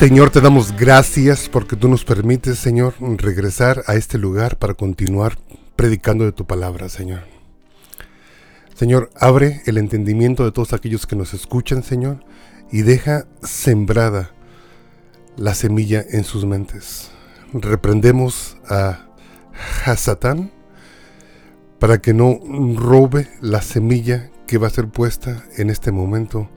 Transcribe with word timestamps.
Señor, 0.00 0.30
te 0.30 0.40
damos 0.40 0.74
gracias 0.74 1.50
porque 1.50 1.76
tú 1.76 1.86
nos 1.86 2.06
permites, 2.06 2.58
Señor, 2.58 2.94
regresar 3.18 3.82
a 3.86 3.96
este 3.96 4.16
lugar 4.16 4.56
para 4.58 4.72
continuar 4.72 5.36
predicando 5.76 6.24
de 6.24 6.32
tu 6.32 6.46
palabra, 6.46 6.88
Señor. 6.88 7.20
Señor, 8.74 9.10
abre 9.14 9.60
el 9.66 9.76
entendimiento 9.76 10.42
de 10.42 10.52
todos 10.52 10.72
aquellos 10.72 11.06
que 11.06 11.16
nos 11.16 11.34
escuchan, 11.34 11.82
Señor, 11.82 12.24
y 12.72 12.80
deja 12.80 13.26
sembrada 13.42 14.30
la 15.36 15.54
semilla 15.54 16.02
en 16.10 16.24
sus 16.24 16.46
mentes. 16.46 17.10
Reprendemos 17.52 18.56
a 18.70 19.06
Hasatán 19.84 20.50
para 21.78 22.00
que 22.00 22.14
no 22.14 22.40
robe 22.74 23.28
la 23.42 23.60
semilla 23.60 24.30
que 24.46 24.56
va 24.56 24.68
a 24.68 24.70
ser 24.70 24.88
puesta 24.88 25.44
en 25.58 25.68
este 25.68 25.92
momento 25.92 26.48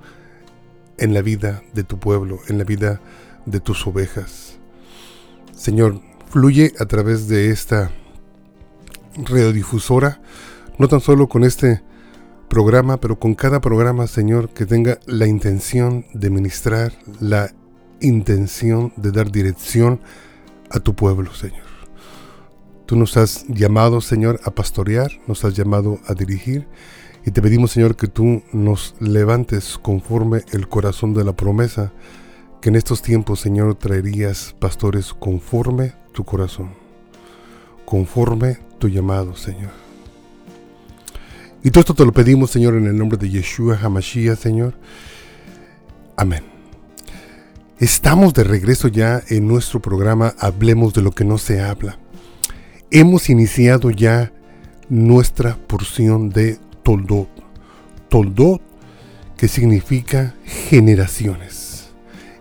en 0.97 1.13
la 1.13 1.21
vida 1.21 1.61
de 1.73 1.83
tu 1.83 1.99
pueblo, 1.99 2.39
en 2.47 2.57
la 2.57 2.63
vida 2.63 2.91
de 2.91 3.22
tus 3.59 3.85
ovejas. 3.87 4.57
Señor, 5.55 6.01
fluye 6.29 6.73
a 6.79 6.85
través 6.85 7.27
de 7.27 7.49
esta 7.51 7.91
radiodifusora, 9.15 10.21
no 10.77 10.87
tan 10.87 11.01
solo 11.01 11.27
con 11.27 11.43
este 11.43 11.83
programa, 12.49 12.97
pero 12.97 13.19
con 13.19 13.35
cada 13.35 13.61
programa, 13.61 14.07
Señor, 14.07 14.49
que 14.49 14.65
tenga 14.65 14.99
la 15.05 15.27
intención 15.27 16.05
de 16.13 16.29
ministrar, 16.29 16.93
la 17.19 17.53
intención 18.01 18.93
de 18.95 19.11
dar 19.11 19.31
dirección 19.31 20.01
a 20.69 20.79
tu 20.79 20.95
pueblo, 20.95 21.33
Señor. 21.33 21.63
Tú 22.85 22.95
nos 22.95 23.15
has 23.17 23.45
llamado, 23.47 24.01
Señor, 24.01 24.39
a 24.43 24.51
pastorear, 24.51 25.09
nos 25.27 25.45
has 25.45 25.55
llamado 25.55 25.99
a 26.07 26.13
dirigir 26.13 26.67
y 27.25 27.31
te 27.31 27.41
pedimos, 27.41 27.71
Señor, 27.71 27.95
que 27.95 28.07
tú 28.07 28.43
nos 28.51 28.95
levantes 28.99 29.77
conforme 29.81 30.43
el 30.51 30.67
corazón 30.67 31.13
de 31.13 31.23
la 31.23 31.33
promesa, 31.33 31.93
que 32.63 32.69
en 32.69 32.77
estos 32.77 33.01
tiempos, 33.01 33.41
Señor, 33.41 33.75
traerías 33.75 34.55
pastores 34.57 35.13
conforme 35.13 35.95
tu 36.13 36.23
corazón, 36.23 36.69
conforme 37.83 38.57
tu 38.79 38.87
llamado, 38.87 39.35
Señor. 39.35 39.71
Y 41.61 41.71
todo 41.71 41.81
esto 41.81 41.93
te 41.93 42.05
lo 42.05 42.13
pedimos, 42.13 42.51
Señor, 42.51 42.75
en 42.75 42.87
el 42.87 42.97
nombre 42.97 43.17
de 43.17 43.29
Yeshua 43.29 43.77
Hamashiach, 43.83 44.39
Señor. 44.39 44.75
Amén. 46.15 46.45
Estamos 47.79 48.33
de 48.33 48.45
regreso 48.45 48.87
ya 48.87 49.21
en 49.27 49.45
nuestro 49.45 49.81
programa 49.81 50.33
Hablemos 50.39 50.93
de 50.93 51.01
lo 51.01 51.11
que 51.11 51.25
no 51.25 51.37
se 51.37 51.59
habla. 51.59 51.99
Hemos 52.91 53.29
iniciado 53.29 53.91
ya 53.91 54.31
nuestra 54.87 55.57
porción 55.67 56.29
de 56.29 56.59
Toldot. 56.81 57.27
Toldot, 58.07 58.61
que 59.35 59.49
significa 59.49 60.33
generaciones. 60.45 61.62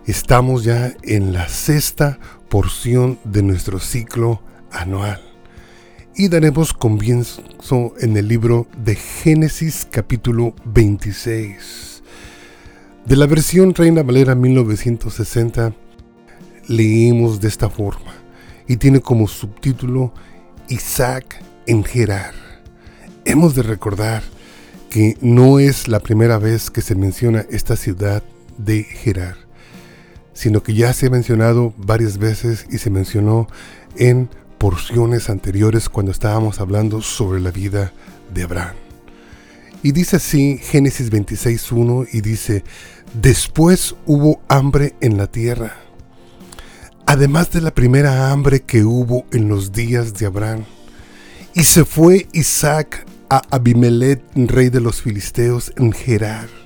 Estamos 0.05 0.65
ya 0.65 0.93
en 1.03 1.31
la 1.31 1.47
sexta 1.47 2.19
porción 2.49 3.19
de 3.23 3.41
nuestro 3.41 3.79
ciclo 3.79 4.41
anual 4.69 5.21
y 6.13 6.27
daremos 6.27 6.73
comienzo 6.73 7.41
en 8.01 8.17
el 8.17 8.27
libro 8.27 8.67
de 8.75 8.95
Génesis 8.95 9.87
capítulo 9.89 10.55
26. 10.65 12.03
De 13.05 13.15
la 13.15 13.27
versión 13.27 13.73
Reina 13.73 14.03
Valera 14.03 14.35
1960 14.35 15.73
leímos 16.67 17.39
de 17.39 17.47
esta 17.47 17.69
forma 17.69 18.13
y 18.67 18.75
tiene 18.75 18.99
como 18.99 19.29
subtítulo 19.29 20.13
Isaac 20.67 21.41
en 21.65 21.81
Gerar. 21.85 22.33
Hemos 23.23 23.55
de 23.55 23.63
recordar 23.63 24.21
que 24.89 25.17
no 25.21 25.59
es 25.59 25.87
la 25.87 26.01
primera 26.01 26.39
vez 26.39 26.69
que 26.69 26.81
se 26.81 26.93
menciona 26.93 27.45
esta 27.49 27.77
ciudad 27.77 28.21
de 28.57 28.83
Gerar, 28.83 29.37
sino 30.33 30.63
que 30.63 30.73
ya 30.73 30.93
se 30.93 31.07
ha 31.07 31.09
mencionado 31.09 31.73
varias 31.77 32.17
veces 32.17 32.65
y 32.69 32.77
se 32.79 32.89
mencionó 32.89 33.47
en 33.95 34.29
porciones 34.57 35.29
anteriores 35.29 35.89
cuando 35.89 36.11
estábamos 36.11 36.59
hablando 36.59 37.01
sobre 37.01 37.39
la 37.41 37.51
vida 37.51 37.91
de 38.33 38.43
Abraham. 38.43 38.75
Y 39.83 39.91
dice 39.91 40.15
así 40.15 40.57
Génesis 40.57 41.11
26.1 41.11 42.07
y 42.13 42.21
dice, 42.21 42.63
después 43.21 43.95
hubo 44.05 44.41
hambre 44.47 44.95
en 45.01 45.17
la 45.17 45.27
tierra, 45.27 45.75
además 47.05 47.51
de 47.51 47.59
la 47.59 47.75
primera 47.75 48.31
hambre 48.31 48.61
que 48.61 48.85
hubo 48.85 49.25
en 49.33 49.49
los 49.49 49.73
días 49.73 50.13
de 50.13 50.25
Abraham. 50.25 50.63
Y 51.53 51.65
se 51.65 51.83
fue 51.83 52.27
Isaac 52.31 53.05
a 53.29 53.41
Abimelech, 53.51 54.21
rey 54.35 54.69
de 54.69 54.79
los 54.79 55.01
filisteos, 55.01 55.73
en 55.75 55.91
Gerar. 55.91 56.62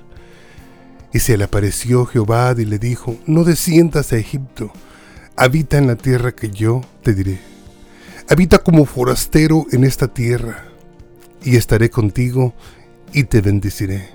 Y 1.13 1.19
se 1.19 1.37
le 1.37 1.45
apareció 1.45 2.05
Jehová 2.05 2.53
y 2.57 2.65
le 2.65 2.79
dijo, 2.79 3.17
no 3.25 3.43
desciendas 3.43 4.11
a 4.13 4.17
Egipto, 4.17 4.71
habita 5.35 5.77
en 5.77 5.87
la 5.87 5.95
tierra 5.95 6.33
que 6.33 6.49
yo 6.49 6.81
te 7.03 7.13
diré. 7.13 7.39
Habita 8.29 8.59
como 8.59 8.85
forastero 8.85 9.65
en 9.71 9.83
esta 9.83 10.07
tierra, 10.09 10.65
y 11.43 11.55
estaré 11.55 11.89
contigo 11.89 12.53
y 13.13 13.23
te 13.23 13.39
bendeciré, 13.41 14.09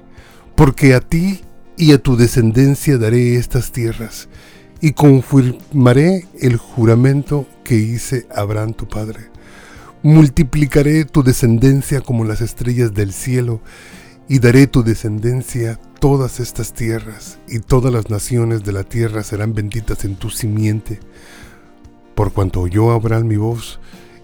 porque 0.54 0.94
a 0.94 1.00
ti 1.00 1.40
y 1.78 1.92
a 1.92 1.98
tu 1.98 2.16
descendencia 2.16 2.98
daré 2.98 3.36
estas 3.36 3.72
tierras, 3.72 4.28
y 4.82 4.92
confirmaré 4.92 6.26
el 6.40 6.56
juramento 6.56 7.46
que 7.64 7.76
hice 7.76 8.26
a 8.34 8.40
Abraham 8.40 8.74
tu 8.74 8.86
padre. 8.86 9.30
Multiplicaré 10.02 11.04
tu 11.04 11.22
descendencia 11.22 12.00
como 12.00 12.24
las 12.24 12.40
estrellas 12.40 12.92
del 12.92 13.12
cielo, 13.12 13.60
y 14.28 14.38
daré 14.38 14.66
tu 14.66 14.82
descendencia 14.82 15.78
todas 16.00 16.40
estas 16.40 16.72
tierras, 16.72 17.38
y 17.48 17.58
todas 17.58 17.92
las 17.92 18.10
naciones 18.10 18.64
de 18.64 18.72
la 18.72 18.84
tierra 18.84 19.22
serán 19.22 19.54
benditas 19.54 20.04
en 20.04 20.16
tu 20.16 20.30
simiente. 20.30 21.00
Por 22.14 22.32
cuanto 22.32 22.60
oyó 22.60 22.90
Abraham 22.90 23.26
mi 23.26 23.36
voz, 23.36 23.80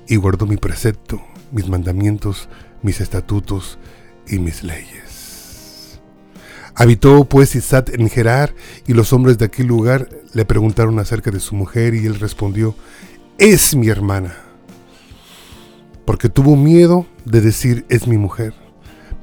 y 0.07 0.17
guardó 0.17 0.47
mi 0.47 0.57
precepto, 0.57 1.21
mis 1.53 1.69
mandamientos, 1.69 2.49
mis 2.83 3.01
estatutos 3.01 3.79
y 4.27 4.39
mis 4.39 4.63
leyes. 4.63 6.01
Habitó 6.75 7.25
pues 7.25 7.55
Isaac 7.55 7.91
en 7.93 8.09
Gerar, 8.09 8.55
y 8.87 8.95
los 8.95 9.13
hombres 9.13 9.39
de 9.39 9.47
aquel 9.47 9.67
lugar 9.67 10.09
le 10.33 10.45
preguntaron 10.45 10.99
acerca 10.99 11.31
de 11.31 11.41
su 11.41 11.55
mujer, 11.55 11.95
y 11.95 12.07
él 12.07 12.19
respondió, 12.19 12.75
es 13.39 13.75
mi 13.75 13.89
hermana. 13.89 14.37
Porque 16.05 16.29
tuvo 16.29 16.57
miedo 16.57 17.07
de 17.25 17.41
decir 17.41 17.85
es 17.89 18.07
mi 18.07 18.17
mujer, 18.17 18.55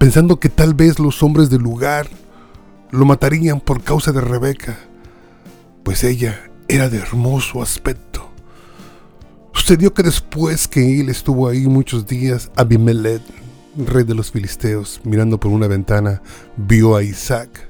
pensando 0.05 0.39
que 0.39 0.49
tal 0.49 0.75
vez 0.75 0.99
los 0.99 1.23
hombres 1.23 1.49
del 1.49 1.63
lugar 1.63 2.07
lo 2.91 3.05
matarían 3.05 3.59
por 3.59 3.81
causa 3.81 4.11
de 4.11 4.21
Rebeca, 4.21 4.77
pues 5.81 6.03
ella 6.03 6.51
era 6.67 6.89
de 6.89 6.99
hermoso 6.99 7.59
aspecto 7.59 8.29
Sucedió 9.51 9.95
que 9.95 10.03
después 10.03 10.67
que 10.67 10.99
él 11.01 11.09
estuvo 11.09 11.47
ahí 11.47 11.65
muchos 11.65 12.05
días, 12.05 12.51
Abimelech, 12.55 13.23
rey 13.75 14.03
de 14.03 14.13
los 14.13 14.29
filisteos, 14.29 15.01
mirando 15.03 15.39
por 15.39 15.49
una 15.49 15.65
ventana, 15.65 16.21
vio 16.55 16.95
a 16.95 17.01
Isaac, 17.01 17.67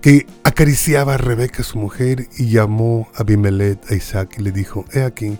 que 0.00 0.26
acariciaba 0.42 1.14
a 1.14 1.18
Rebeca, 1.18 1.62
su 1.62 1.78
mujer, 1.78 2.26
y 2.36 2.50
llamó 2.50 3.06
a 3.14 3.20
Abimelech 3.20 3.78
a 3.92 3.94
Isaac 3.94 4.38
y 4.38 4.42
le 4.42 4.50
dijo, 4.50 4.86
he 4.92 5.02
aquí, 5.02 5.38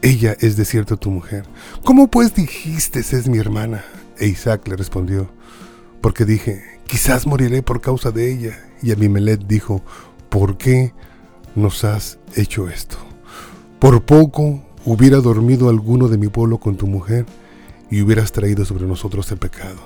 ella 0.00 0.34
es 0.40 0.56
de 0.56 0.64
cierto 0.64 0.96
tu 0.96 1.10
mujer. 1.10 1.44
¿Cómo 1.84 2.08
pues 2.08 2.34
dijiste 2.34 3.00
es 3.00 3.28
mi 3.28 3.36
hermana? 3.36 3.84
E 4.20 4.26
Isaac 4.26 4.68
le 4.68 4.76
respondió, 4.76 5.28
porque 6.00 6.24
dije, 6.24 6.62
quizás 6.86 7.26
moriré 7.26 7.62
por 7.62 7.80
causa 7.80 8.10
de 8.10 8.30
ella. 8.32 8.58
Y 8.82 8.92
Abimelech 8.92 9.46
dijo, 9.46 9.82
¿por 10.28 10.56
qué 10.56 10.92
nos 11.54 11.84
has 11.84 12.18
hecho 12.36 12.68
esto? 12.68 12.96
Por 13.78 14.02
poco 14.02 14.62
hubiera 14.84 15.18
dormido 15.18 15.68
alguno 15.68 16.08
de 16.08 16.18
mi 16.18 16.28
pueblo 16.28 16.58
con 16.58 16.76
tu 16.76 16.86
mujer 16.86 17.26
y 17.90 18.02
hubieras 18.02 18.30
traído 18.32 18.64
sobre 18.64 18.86
nosotros 18.86 19.30
el 19.32 19.38
pecado. 19.38 19.80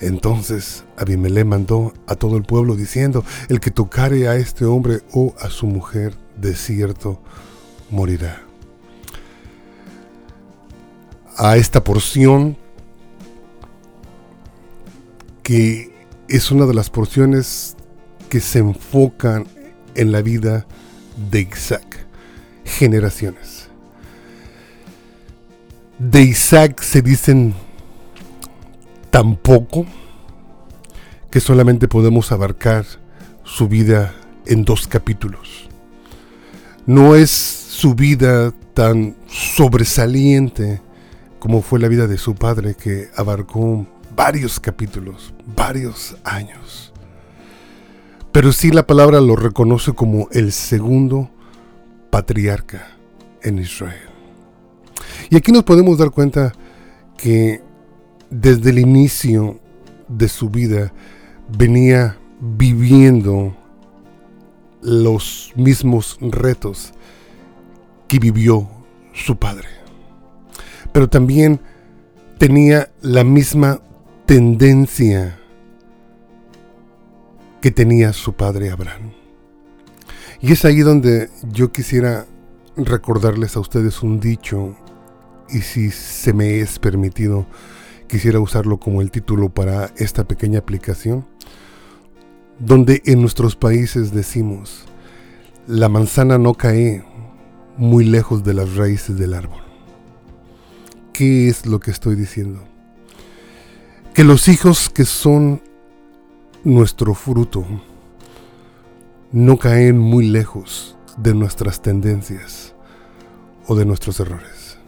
Entonces 0.00 0.84
Abimelech 0.96 1.46
mandó 1.46 1.94
a 2.06 2.16
todo 2.16 2.36
el 2.36 2.42
pueblo 2.42 2.76
diciendo, 2.76 3.24
el 3.48 3.60
que 3.60 3.70
tocare 3.70 4.28
a 4.28 4.36
este 4.36 4.64
hombre 4.64 5.00
o 5.12 5.34
a 5.40 5.50
su 5.50 5.66
mujer, 5.66 6.14
de 6.36 6.54
cierto 6.54 7.20
morirá. 7.90 8.42
A 11.38 11.56
esta 11.56 11.84
porción, 11.84 12.56
que 15.46 15.92
es 16.26 16.50
una 16.50 16.66
de 16.66 16.74
las 16.74 16.90
porciones 16.90 17.76
que 18.28 18.40
se 18.40 18.58
enfocan 18.58 19.46
en 19.94 20.10
la 20.10 20.20
vida 20.20 20.66
de 21.30 21.42
Isaac 21.42 22.04
generaciones. 22.64 23.68
De 26.00 26.22
Isaac 26.22 26.82
se 26.82 27.00
dicen 27.00 27.54
tan 29.12 29.36
poco 29.36 29.86
que 31.30 31.38
solamente 31.38 31.86
podemos 31.86 32.32
abarcar 32.32 32.84
su 33.44 33.68
vida 33.68 34.16
en 34.46 34.64
dos 34.64 34.88
capítulos. 34.88 35.68
No 36.86 37.14
es 37.14 37.30
su 37.30 37.94
vida 37.94 38.52
tan 38.74 39.14
sobresaliente 39.28 40.80
como 41.38 41.62
fue 41.62 41.78
la 41.78 41.86
vida 41.86 42.08
de 42.08 42.18
su 42.18 42.34
padre 42.34 42.74
que 42.74 43.10
abarcó 43.14 43.86
varios 44.16 44.58
capítulos, 44.58 45.34
varios 45.54 46.16
años. 46.24 46.92
pero 48.32 48.52
sí 48.52 48.70
la 48.70 48.86
palabra 48.86 49.18
lo 49.20 49.34
reconoce 49.34 49.94
como 49.94 50.28
el 50.30 50.52
segundo 50.52 51.30
patriarca 52.10 52.88
en 53.42 53.58
Israel. 53.58 54.10
Y 55.30 55.36
aquí 55.36 55.52
nos 55.52 55.64
podemos 55.64 55.96
dar 55.96 56.10
cuenta 56.10 56.52
que 57.16 57.62
desde 58.28 58.70
el 58.70 58.78
inicio 58.78 59.58
de 60.08 60.28
su 60.28 60.50
vida 60.50 60.92
venía 61.48 62.18
viviendo 62.38 63.56
los 64.82 65.52
mismos 65.56 66.18
retos 66.20 66.92
que 68.06 68.18
vivió 68.18 68.68
su 69.14 69.38
padre. 69.38 69.68
Pero 70.92 71.08
también 71.08 71.58
tenía 72.38 72.90
la 73.00 73.24
misma 73.24 73.80
tendencia 74.26 75.38
que 77.60 77.70
tenía 77.70 78.12
su 78.12 78.32
padre 78.32 78.70
Abraham. 78.70 79.12
Y 80.40 80.50
es 80.50 80.64
ahí 80.64 80.80
donde 80.80 81.30
yo 81.52 81.70
quisiera 81.70 82.26
recordarles 82.76 83.56
a 83.56 83.60
ustedes 83.60 84.02
un 84.02 84.18
dicho, 84.18 84.76
y 85.48 85.60
si 85.60 85.92
se 85.92 86.32
me 86.32 86.58
es 86.58 86.80
permitido, 86.80 87.46
quisiera 88.08 88.40
usarlo 88.40 88.78
como 88.78 89.00
el 89.00 89.12
título 89.12 89.48
para 89.48 89.92
esta 89.96 90.24
pequeña 90.24 90.58
aplicación, 90.58 91.24
donde 92.58 93.02
en 93.06 93.20
nuestros 93.20 93.54
países 93.54 94.12
decimos, 94.12 94.86
la 95.68 95.88
manzana 95.88 96.36
no 96.36 96.54
cae 96.54 97.04
muy 97.76 98.04
lejos 98.04 98.42
de 98.42 98.54
las 98.54 98.74
raíces 98.74 99.16
del 99.16 99.34
árbol. 99.34 99.62
¿Qué 101.12 101.48
es 101.48 101.64
lo 101.64 101.78
que 101.78 101.92
estoy 101.92 102.16
diciendo? 102.16 102.75
Que 104.16 104.24
los 104.24 104.48
hijos 104.48 104.88
que 104.88 105.04
son 105.04 105.60
nuestro 106.64 107.12
fruto 107.12 107.66
no 109.30 109.58
caen 109.58 109.98
muy 109.98 110.26
lejos 110.26 110.96
de 111.18 111.34
nuestras 111.34 111.82
tendencias 111.82 112.74
o 113.66 113.74
de 113.74 113.84
nuestros 113.84 114.18
errores. 114.18 114.78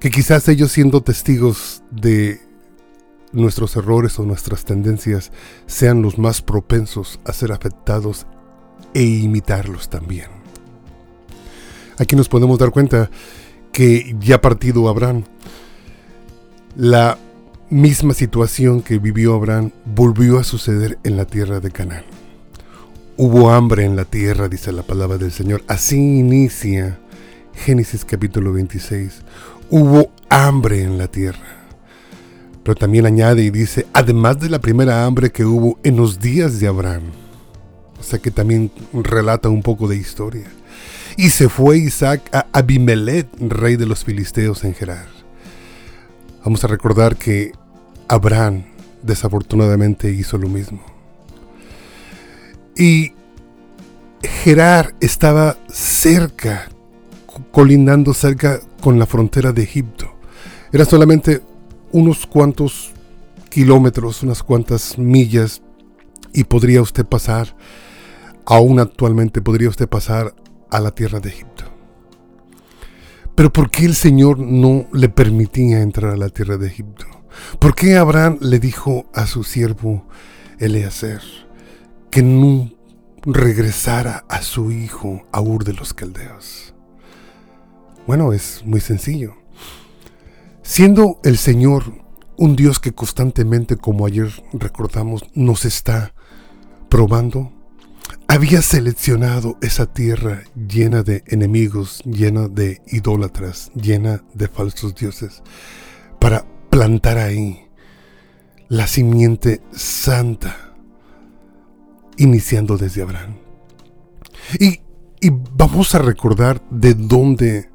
Que 0.00 0.08
quizás 0.08 0.48
ellos 0.48 0.72
siendo 0.72 1.02
testigos 1.02 1.82
de 1.90 2.40
nuestros 3.32 3.76
errores 3.76 4.18
o 4.18 4.22
nuestras 4.22 4.64
tendencias 4.64 5.30
sean 5.66 6.00
los 6.00 6.16
más 6.16 6.40
propensos 6.40 7.20
a 7.26 7.34
ser 7.34 7.52
afectados 7.52 8.24
e 8.94 9.02
imitarlos 9.02 9.90
también. 9.90 10.28
Aquí 11.98 12.16
nos 12.16 12.30
podemos 12.30 12.58
dar 12.58 12.70
cuenta 12.70 13.10
que 13.70 14.16
ya 14.18 14.40
partido 14.40 14.88
Abraham, 14.88 15.24
la 16.74 17.18
misma 17.70 18.14
situación 18.14 18.82
que 18.82 18.98
vivió 18.98 19.34
Abraham 19.34 19.72
volvió 19.84 20.38
a 20.38 20.44
suceder 20.44 20.98
en 21.04 21.16
la 21.16 21.26
tierra 21.26 21.60
de 21.60 21.70
Canaán. 21.70 22.04
Hubo 23.16 23.50
hambre 23.50 23.84
en 23.84 23.96
la 23.96 24.04
tierra, 24.04 24.48
dice 24.48 24.72
la 24.72 24.82
palabra 24.82 25.18
del 25.18 25.32
Señor. 25.32 25.62
Así 25.66 25.96
inicia 25.96 26.98
Génesis 27.54 28.04
capítulo 28.04 28.52
26. 28.52 29.22
Hubo 29.70 30.12
hambre 30.30 30.82
en 30.82 30.96
la 30.96 31.08
tierra. 31.08 31.66
Pero 32.62 32.74
también 32.74 33.06
añade 33.06 33.42
y 33.42 33.50
dice, 33.50 33.86
además 33.92 34.38
de 34.38 34.48
la 34.48 34.60
primera 34.60 35.04
hambre 35.04 35.30
que 35.30 35.44
hubo 35.44 35.78
en 35.82 35.96
los 35.96 36.20
días 36.20 36.60
de 36.60 36.68
Abraham. 36.68 37.10
O 37.98 38.02
sea 38.02 38.18
que 38.18 38.30
también 38.30 38.70
relata 38.92 39.48
un 39.48 39.62
poco 39.62 39.88
de 39.88 39.96
historia. 39.96 40.46
Y 41.16 41.30
se 41.30 41.48
fue 41.48 41.78
Isaac 41.78 42.22
a 42.32 42.46
Abimelech, 42.52 43.26
rey 43.40 43.76
de 43.76 43.86
los 43.86 44.04
filisteos 44.04 44.64
en 44.64 44.74
Gerar. 44.74 45.17
Vamos 46.48 46.64
a 46.64 46.68
recordar 46.68 47.16
que 47.16 47.52
Abraham 48.08 48.64
desafortunadamente 49.02 50.10
hizo 50.10 50.38
lo 50.38 50.48
mismo. 50.48 50.80
Y 52.74 53.12
Gerar 54.22 54.94
estaba 54.98 55.58
cerca, 55.68 56.70
colindando 57.52 58.14
cerca 58.14 58.60
con 58.80 58.98
la 58.98 59.04
frontera 59.04 59.52
de 59.52 59.62
Egipto. 59.62 60.10
Era 60.72 60.86
solamente 60.86 61.42
unos 61.92 62.24
cuantos 62.24 62.94
kilómetros, 63.50 64.22
unas 64.22 64.42
cuantas 64.42 64.96
millas, 64.96 65.60
y 66.32 66.44
podría 66.44 66.80
usted 66.80 67.04
pasar, 67.04 67.54
aún 68.46 68.80
actualmente 68.80 69.42
podría 69.42 69.68
usted 69.68 69.86
pasar 69.86 70.34
a 70.70 70.80
la 70.80 70.92
tierra 70.92 71.20
de 71.20 71.28
Egipto. 71.28 71.77
Pero 73.38 73.52
¿por 73.52 73.70
qué 73.70 73.84
el 73.84 73.94
Señor 73.94 74.40
no 74.40 74.88
le 74.92 75.08
permitía 75.08 75.80
entrar 75.80 76.12
a 76.12 76.16
la 76.16 76.28
tierra 76.28 76.56
de 76.56 76.66
Egipto? 76.66 77.06
¿Por 77.60 77.76
qué 77.76 77.96
Abraham 77.96 78.38
le 78.40 78.58
dijo 78.58 79.08
a 79.14 79.28
su 79.28 79.44
siervo 79.44 80.08
Eleazar 80.58 81.20
que 82.10 82.24
no 82.24 82.68
regresara 83.22 84.24
a 84.28 84.42
su 84.42 84.72
hijo 84.72 85.22
a 85.30 85.40
Ur 85.40 85.62
de 85.62 85.72
los 85.72 85.94
Caldeos? 85.94 86.74
Bueno, 88.08 88.32
es 88.32 88.62
muy 88.64 88.80
sencillo. 88.80 89.36
Siendo 90.62 91.20
el 91.22 91.38
Señor 91.38 91.84
un 92.36 92.56
Dios 92.56 92.80
que 92.80 92.90
constantemente, 92.90 93.76
como 93.76 94.04
ayer 94.04 94.32
recordamos, 94.52 95.22
nos 95.34 95.64
está 95.64 96.12
probando, 96.88 97.52
había 98.28 98.60
seleccionado 98.60 99.56
esa 99.62 99.86
tierra 99.86 100.42
llena 100.54 101.02
de 101.02 101.24
enemigos, 101.26 102.02
llena 102.04 102.46
de 102.46 102.82
idólatras, 102.86 103.72
llena 103.74 104.22
de 104.34 104.48
falsos 104.48 104.94
dioses, 104.94 105.42
para 106.20 106.44
plantar 106.68 107.16
ahí 107.16 107.66
la 108.68 108.86
simiente 108.86 109.62
santa, 109.72 110.74
iniciando 112.18 112.76
desde 112.76 113.00
Abraham. 113.00 113.36
Y, 114.60 114.80
y 115.20 115.30
vamos 115.30 115.94
a 115.94 115.98
recordar 115.98 116.62
de 116.70 116.92
dónde 116.92 117.70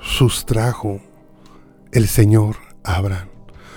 sustrajo 0.00 1.02
el 1.92 2.08
Señor 2.08 2.56
a 2.82 2.96
Abraham. 2.96 3.28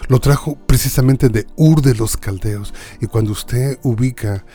Lo 0.08 0.20
trajo 0.20 0.58
precisamente 0.66 1.28
de 1.28 1.46
Ur 1.58 1.82
de 1.82 1.96
los 1.96 2.16
Caldeos. 2.18 2.74
Y 3.00 3.08
cuando 3.08 3.32
usted 3.32 3.80
ubica 3.84 4.46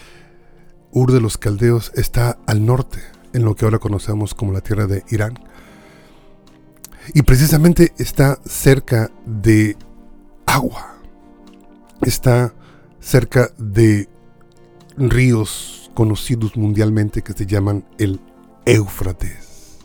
Ur 0.93 1.13
de 1.13 1.21
los 1.21 1.39
Caldeos 1.39 1.93
está 1.95 2.39
al 2.47 2.65
norte, 2.65 3.01
en 3.33 3.45
lo 3.45 3.55
que 3.55 3.65
ahora 3.65 3.79
conocemos 3.79 4.35
como 4.35 4.53
la 4.53 4.61
tierra 4.61 4.87
de 4.87 5.05
Irán. 5.11 5.39
Y 7.15 7.23
precisamente 7.23 7.93
está 7.99 8.39
cerca 8.45 9.11
de 9.25 9.77
agua. 10.47 10.97
Está 12.03 12.55
cerca 13.01 13.51
de 13.59 14.09
ríos 14.97 15.91
conocidos 15.95 16.57
mundialmente 16.57 17.23
que 17.23 17.33
se 17.33 17.47
llaman 17.47 17.85
el 17.99 18.21
Éufrates. 18.65 19.79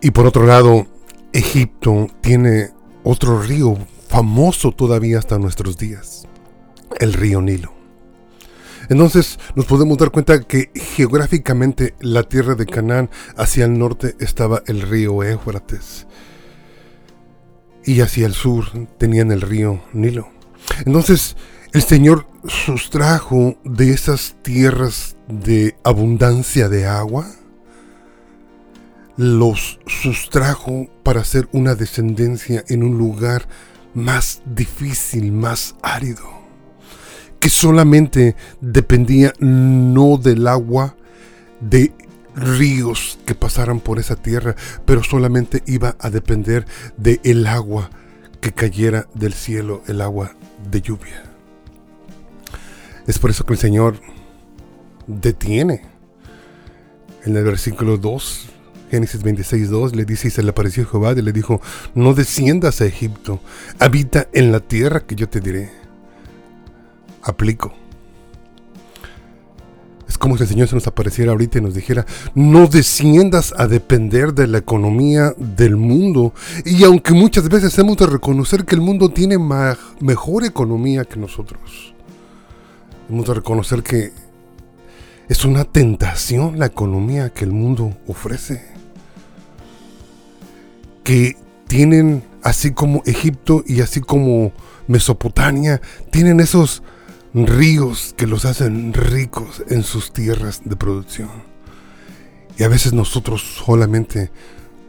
Y 0.00 0.10
por 0.10 0.26
otro 0.26 0.44
lado, 0.44 0.86
Egipto 1.32 2.08
tiene 2.20 2.70
otro 3.02 3.40
río 3.42 3.76
famoso 4.08 4.72
todavía 4.72 5.18
hasta 5.18 5.38
nuestros 5.38 5.78
días, 5.78 6.28
el 7.00 7.12
río 7.12 7.40
Nilo. 7.40 7.73
Entonces 8.88 9.38
nos 9.54 9.66
podemos 9.66 9.98
dar 9.98 10.10
cuenta 10.10 10.40
que 10.40 10.70
geográficamente 10.74 11.94
la 12.00 12.22
tierra 12.24 12.54
de 12.54 12.66
Canaán 12.66 13.10
hacia 13.36 13.64
el 13.64 13.78
norte 13.78 14.16
estaba 14.18 14.62
el 14.66 14.82
río 14.82 15.22
Éufrates 15.22 16.06
y 17.84 18.00
hacia 18.00 18.26
el 18.26 18.34
sur 18.34 18.66
tenían 18.98 19.30
el 19.30 19.40
río 19.40 19.82
Nilo. 19.92 20.28
Entonces 20.86 21.36
el 21.72 21.82
Señor 21.82 22.26
sustrajo 22.46 23.56
de 23.64 23.90
esas 23.90 24.36
tierras 24.42 25.16
de 25.28 25.76
abundancia 25.82 26.68
de 26.68 26.86
agua, 26.86 27.26
los 29.16 29.78
sustrajo 29.86 30.88
para 31.02 31.20
hacer 31.20 31.48
una 31.52 31.74
descendencia 31.74 32.64
en 32.68 32.82
un 32.82 32.98
lugar 32.98 33.46
más 33.94 34.42
difícil, 34.44 35.32
más 35.32 35.76
árido 35.82 36.43
que 37.44 37.50
solamente 37.50 38.36
dependía 38.62 39.34
no 39.38 40.16
del 40.16 40.48
agua 40.48 40.96
de 41.60 41.92
ríos 42.34 43.18
que 43.26 43.34
pasaran 43.34 43.80
por 43.80 43.98
esa 43.98 44.16
tierra, 44.16 44.56
pero 44.86 45.04
solamente 45.04 45.62
iba 45.66 45.94
a 45.98 46.08
depender 46.08 46.64
del 46.96 47.20
el 47.22 47.46
agua 47.46 47.90
que 48.40 48.52
cayera 48.52 49.08
del 49.12 49.34
cielo, 49.34 49.82
el 49.88 50.00
agua 50.00 50.34
de 50.70 50.80
lluvia. 50.80 51.22
Es 53.06 53.18
por 53.18 53.28
eso 53.28 53.44
que 53.44 53.52
el 53.52 53.58
Señor 53.58 54.00
detiene 55.06 55.82
en 57.26 57.36
el 57.36 57.44
versículo 57.44 57.98
2, 57.98 58.46
Génesis 58.90 59.22
26, 59.22 59.68
2, 59.68 59.96
le 59.96 60.06
dice, 60.06 60.28
y 60.28 60.30
se 60.30 60.42
le 60.42 60.48
apareció 60.48 60.86
Jehová 60.86 61.12
y 61.12 61.20
le 61.20 61.32
dijo, 61.32 61.60
no 61.94 62.14
desciendas 62.14 62.80
a 62.80 62.86
Egipto, 62.86 63.38
habita 63.78 64.28
en 64.32 64.50
la 64.50 64.60
tierra 64.60 65.00
que 65.00 65.14
yo 65.14 65.28
te 65.28 65.40
diré 65.40 65.83
aplico. 67.24 67.72
Es 70.08 70.18
como 70.18 70.36
si 70.36 70.44
el 70.44 70.48
Señor 70.48 70.68
se 70.68 70.74
nos 70.74 70.86
apareciera 70.86 71.32
ahorita 71.32 71.58
y 71.58 71.62
nos 71.62 71.74
dijera, 71.74 72.06
no 72.34 72.66
desciendas 72.66 73.54
a 73.56 73.66
depender 73.66 74.32
de 74.34 74.46
la 74.46 74.58
economía 74.58 75.34
del 75.36 75.76
mundo. 75.76 76.34
Y 76.64 76.84
aunque 76.84 77.12
muchas 77.12 77.48
veces 77.48 77.76
hemos 77.78 77.96
de 77.96 78.06
reconocer 78.06 78.64
que 78.64 78.74
el 78.74 78.80
mundo 78.80 79.08
tiene 79.08 79.38
mejor 80.00 80.44
economía 80.44 81.04
que 81.04 81.18
nosotros, 81.18 81.94
Hemos 83.08 83.26
de 83.26 83.34
reconocer 83.34 83.82
que 83.82 84.12
es 85.28 85.44
una 85.44 85.64
tentación 85.64 86.58
la 86.58 86.66
economía 86.66 87.30
que 87.30 87.44
el 87.44 87.52
mundo 87.52 87.96
ofrece. 88.06 88.64
Que 91.02 91.36
tienen, 91.66 92.22
así 92.42 92.72
como 92.72 93.02
Egipto 93.04 93.62
y 93.66 93.82
así 93.82 94.00
como 94.00 94.52
Mesopotamia, 94.86 95.82
tienen 96.10 96.40
esos 96.40 96.82
ríos 97.34 98.14
que 98.16 98.26
los 98.26 98.44
hacen 98.44 98.92
ricos 98.92 99.64
en 99.68 99.82
sus 99.82 100.12
tierras 100.12 100.62
de 100.64 100.76
producción. 100.76 101.30
Y 102.56 102.62
a 102.62 102.68
veces 102.68 102.92
nosotros 102.92 103.42
solamente 103.42 104.30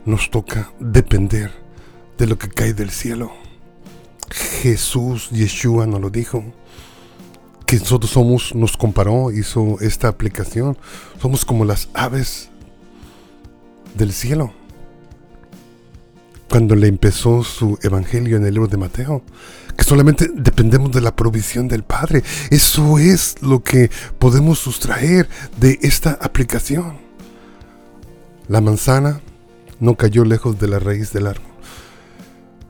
nos 0.05 0.29
toca 0.29 0.71
depender 0.79 1.51
de 2.17 2.27
lo 2.27 2.37
que 2.37 2.49
cae 2.49 2.73
del 2.73 2.91
cielo. 2.91 3.31
Jesús, 4.29 5.29
Yeshua 5.31 5.87
nos 5.87 5.99
lo 5.99 6.09
dijo 6.09 6.43
que 7.65 7.77
nosotros 7.79 8.11
somos, 8.11 8.53
nos 8.53 8.77
comparó, 8.77 9.31
hizo 9.31 9.77
esta 9.81 10.07
aplicación. 10.07 10.77
Somos 11.19 11.45
como 11.45 11.65
las 11.65 11.89
aves 11.93 12.49
del 13.95 14.13
cielo. 14.13 14.53
Cuando 16.47 16.75
le 16.75 16.87
empezó 16.87 17.43
su 17.43 17.79
evangelio 17.81 18.37
en 18.37 18.45
el 18.45 18.53
libro 18.53 18.67
de 18.67 18.77
Mateo, 18.77 19.23
que 19.77 19.83
solamente 19.83 20.29
dependemos 20.33 20.91
de 20.91 21.01
la 21.01 21.15
provisión 21.15 21.67
del 21.67 21.83
Padre. 21.83 22.23
Eso 22.49 22.99
es 22.99 23.41
lo 23.41 23.63
que 23.63 23.89
podemos 24.19 24.59
sustraer 24.59 25.27
de 25.57 25.79
esta 25.81 26.11
aplicación. 26.21 26.97
La 28.47 28.61
manzana 28.61 29.21
no 29.79 29.95
cayó 29.95 30.23
lejos 30.23 30.59
de 30.59 30.67
la 30.67 30.79
raíz 30.79 31.11
del 31.11 31.27
árbol. 31.27 31.51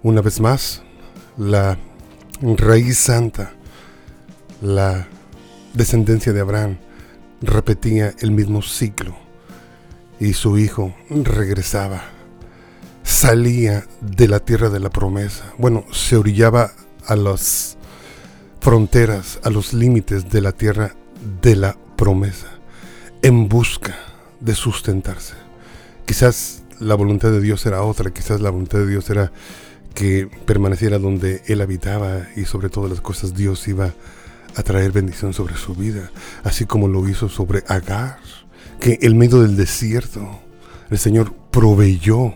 Una 0.04 0.22
vez 0.22 0.40
más, 0.40 0.84
la 1.38 1.78
raíz 2.42 2.98
santa 2.98 3.52
la 4.62 5.08
descendencia 5.74 6.34
de 6.34 6.40
Abraham 6.40 6.78
repetía 7.42 8.14
el 8.20 8.32
mismo 8.32 8.62
ciclo 8.62 9.16
y 10.20 10.34
su 10.34 10.58
hijo 10.58 10.96
regresaba, 11.10 12.04
salía 13.04 13.86
de 14.02 14.28
la 14.28 14.40
tierra 14.40 14.70
de 14.70 14.80
la 14.80 14.90
promesa, 14.90 15.54
bueno, 15.58 15.86
se 15.92 16.16
orillaba 16.16 16.72
a 17.08 17.16
las 17.16 17.78
fronteras, 18.62 19.40
a 19.44 19.50
los 19.50 19.74
límites 19.74 20.30
de 20.30 20.42
la 20.42 20.52
tierra 20.52 20.96
de 21.42 21.56
la 21.56 21.78
promesa, 21.96 22.48
en 23.22 23.48
busca 23.48 23.96
de 24.40 24.56
sustentarse. 24.56 25.34
Quizás 26.06 26.64
la 26.80 26.96
voluntad 26.96 27.32
de 27.32 27.42
Dios 27.42 27.66
era 27.66 27.82
otra, 27.84 28.12
quizás 28.12 28.42
la 28.42 28.50
voluntad 28.50 28.80
de 28.80 28.88
Dios 28.88 29.10
era 29.10 29.32
que 29.94 30.30
permaneciera 30.46 31.00
donde 31.00 31.42
él 31.48 31.62
habitaba 31.62 32.28
y 32.36 32.46
sobre 32.46 32.70
todas 32.70 32.92
las 32.92 33.02
cosas 33.02 33.34
Dios 33.34 33.68
iba 33.68 33.94
a 34.56 34.64
traer 34.64 34.92
bendición 34.92 35.34
sobre 35.34 35.56
su 35.56 35.74
vida, 35.74 36.12
así 36.44 36.66
como 36.66 36.88
lo 36.88 37.08
hizo 37.08 37.30
sobre 37.30 37.64
Agar, 37.68 38.20
que 38.80 39.00
en 39.02 39.18
medio 39.18 39.42
del 39.42 39.56
desierto 39.56 40.40
el 40.90 40.98
Señor 40.98 41.34
proveyó 41.52 42.34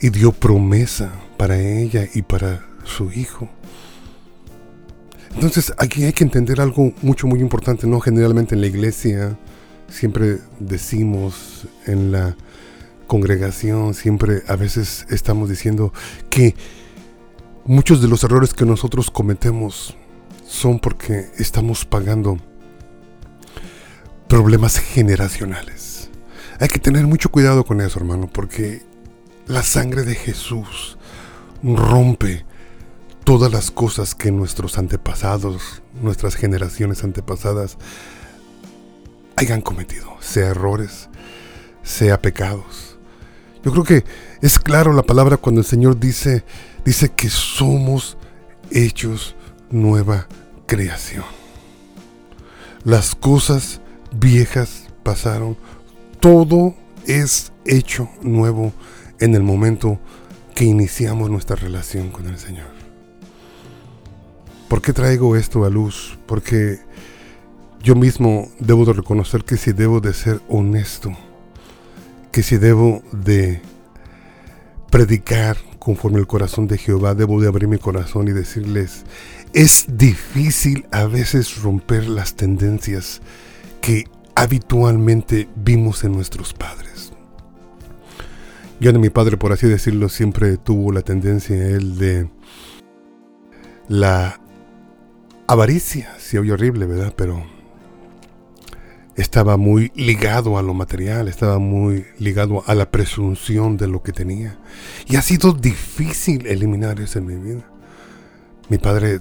y 0.00 0.10
dio 0.10 0.32
promesa 0.32 1.12
para 1.36 1.58
ella 1.58 2.06
y 2.14 2.22
para 2.22 2.64
su 2.86 3.12
hijo. 3.12 3.48
Entonces 5.34 5.72
aquí 5.76 6.04
hay 6.04 6.12
que 6.12 6.24
entender 6.24 6.60
algo 6.60 6.92
mucho, 7.02 7.26
muy 7.26 7.40
importante, 7.40 7.86
¿no? 7.86 8.00
Generalmente 8.00 8.54
en 8.54 8.62
la 8.62 8.68
iglesia 8.68 9.36
siempre 9.88 10.38
decimos 10.58 11.68
en 11.86 12.12
la 12.12 12.36
congregación, 13.06 13.94
siempre 13.94 14.42
a 14.48 14.56
veces 14.56 15.06
estamos 15.10 15.48
diciendo 15.48 15.92
que 16.30 16.54
muchos 17.64 18.00
de 18.00 18.08
los 18.08 18.24
errores 18.24 18.54
que 18.54 18.64
nosotros 18.64 19.10
cometemos 19.10 19.96
son 20.46 20.78
porque 20.78 21.26
estamos 21.38 21.84
pagando 21.84 22.38
problemas 24.28 24.78
generacionales. 24.78 26.10
Hay 26.58 26.68
que 26.68 26.78
tener 26.78 27.06
mucho 27.06 27.30
cuidado 27.30 27.64
con 27.64 27.80
eso, 27.80 27.98
hermano, 27.98 28.28
porque 28.32 28.82
la 29.46 29.62
sangre 29.62 30.02
de 30.02 30.14
Jesús 30.14 30.96
rompe 31.62 32.44
todas 33.26 33.50
las 33.50 33.72
cosas 33.72 34.14
que 34.14 34.30
nuestros 34.30 34.78
antepasados, 34.78 35.82
nuestras 36.00 36.36
generaciones 36.36 37.02
antepasadas 37.02 37.76
hayan 39.34 39.62
cometido, 39.62 40.16
sea 40.20 40.46
errores, 40.50 41.08
sea 41.82 42.22
pecados. 42.22 42.96
Yo 43.64 43.72
creo 43.72 43.82
que 43.82 44.04
es 44.42 44.60
claro 44.60 44.92
la 44.92 45.02
palabra 45.02 45.38
cuando 45.38 45.60
el 45.60 45.66
Señor 45.66 45.98
dice, 45.98 46.44
dice 46.84 47.08
que 47.08 47.28
somos 47.28 48.16
hechos 48.70 49.34
nueva 49.72 50.28
creación. 50.66 51.24
Las 52.84 53.16
cosas 53.16 53.80
viejas 54.12 54.84
pasaron, 55.02 55.56
todo 56.20 56.76
es 57.08 57.50
hecho 57.64 58.08
nuevo 58.22 58.72
en 59.18 59.34
el 59.34 59.42
momento 59.42 59.98
que 60.54 60.64
iniciamos 60.64 61.28
nuestra 61.28 61.56
relación 61.56 62.10
con 62.10 62.28
el 62.28 62.38
Señor. 62.38 62.75
¿Por 64.68 64.82
qué 64.82 64.92
traigo 64.92 65.36
esto 65.36 65.64
a 65.64 65.70
luz? 65.70 66.18
Porque 66.26 66.80
yo 67.82 67.94
mismo 67.94 68.50
debo 68.58 68.84
de 68.84 68.94
reconocer 68.94 69.44
que 69.44 69.56
si 69.56 69.72
debo 69.72 70.00
de 70.00 70.12
ser 70.12 70.40
honesto, 70.48 71.12
que 72.32 72.42
si 72.42 72.56
debo 72.56 73.02
de 73.12 73.60
predicar 74.90 75.56
conforme 75.78 76.18
el 76.18 76.26
corazón 76.26 76.66
de 76.66 76.78
Jehová, 76.78 77.14
debo 77.14 77.40
de 77.40 77.46
abrir 77.46 77.68
mi 77.68 77.78
corazón 77.78 78.26
y 78.26 78.32
decirles, 78.32 79.04
es 79.52 79.86
difícil 79.88 80.86
a 80.90 81.04
veces 81.04 81.62
romper 81.62 82.08
las 82.08 82.34
tendencias 82.34 83.20
que 83.80 84.06
habitualmente 84.34 85.48
vimos 85.54 86.02
en 86.02 86.10
nuestros 86.10 86.52
padres. 86.54 87.12
Yo 88.80 88.92
de 88.92 88.98
mi 88.98 89.10
padre, 89.10 89.36
por 89.36 89.52
así 89.52 89.68
decirlo, 89.68 90.08
siempre 90.08 90.56
tuvo 90.56 90.90
la 90.90 91.02
tendencia 91.02 91.56
él 91.68 91.96
de 91.98 92.28
la 93.88 94.40
avaricia, 95.46 96.14
si 96.18 96.38
oye 96.38 96.52
horrible, 96.52 96.86
¿verdad? 96.86 97.14
Pero 97.16 97.44
estaba 99.16 99.56
muy 99.56 99.92
ligado 99.94 100.58
a 100.58 100.62
lo 100.62 100.74
material, 100.74 101.28
estaba 101.28 101.58
muy 101.58 102.04
ligado 102.18 102.62
a 102.66 102.74
la 102.74 102.90
presunción 102.90 103.76
de 103.76 103.88
lo 103.88 104.02
que 104.02 104.12
tenía. 104.12 104.58
Y 105.06 105.16
ha 105.16 105.22
sido 105.22 105.52
difícil 105.52 106.46
eliminar 106.46 107.00
eso 107.00 107.18
en 107.18 107.26
mi 107.26 107.36
vida. 107.36 107.64
Mi 108.68 108.78
padre 108.78 109.20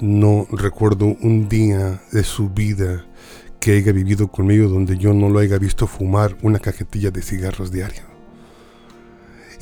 no 0.00 0.46
recuerdo 0.50 1.16
un 1.20 1.48
día 1.48 2.02
de 2.12 2.24
su 2.24 2.50
vida 2.50 3.04
que 3.60 3.76
haya 3.76 3.92
vivido 3.92 4.28
conmigo 4.28 4.68
donde 4.68 4.98
yo 4.98 5.14
no 5.14 5.28
lo 5.28 5.38
haya 5.38 5.58
visto 5.58 5.86
fumar 5.86 6.36
una 6.42 6.58
cajetilla 6.58 7.10
de 7.10 7.22
cigarros 7.22 7.70
diario. 7.70 8.11